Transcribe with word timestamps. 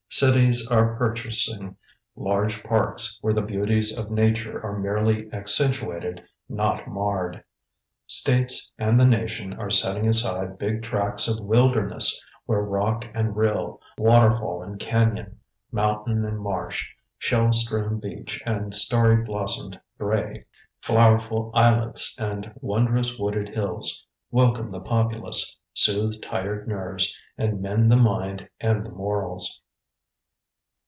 Cities 0.13 0.67
are 0.67 0.97
purchasing 0.97 1.77
large 2.17 2.63
parks 2.63 3.17
where 3.21 3.31
the 3.31 3.41
beauties 3.41 3.97
of 3.97 4.11
nature 4.11 4.61
are 4.61 4.77
merely 4.77 5.31
accentuated, 5.31 6.21
not 6.49 6.85
marred. 6.85 7.41
States 8.07 8.73
and 8.77 8.99
the 8.99 9.05
nation 9.05 9.53
are 9.53 9.71
setting 9.71 10.05
aside 10.05 10.57
big 10.57 10.83
tracts 10.83 11.29
of 11.29 11.39
wilderness 11.43 12.21
where 12.45 12.59
rock 12.61 13.07
and 13.13 13.37
rill, 13.37 13.79
waterfall 13.97 14.61
and 14.61 14.79
cañon, 14.81 15.35
mountain 15.71 16.25
and 16.25 16.39
marsh, 16.39 16.89
shell 17.17 17.53
strewn 17.53 17.97
beach 17.97 18.43
and 18.45 18.75
starry 18.75 19.23
blossomed 19.23 19.79
brae, 19.97 20.43
flowerful 20.81 21.51
islets 21.55 22.17
and 22.19 22.51
wondrous 22.59 23.17
wooded 23.17 23.47
hills 23.47 24.05
welcome 24.29 24.71
the 24.71 24.81
populace, 24.81 25.57
soothe 25.73 26.21
tired 26.21 26.67
nerves 26.67 27.17
and 27.37 27.61
mend 27.61 27.89
the 27.89 27.95
mind 27.97 28.49
and 28.59 28.85
the 28.85 28.91
morals. 28.91 29.61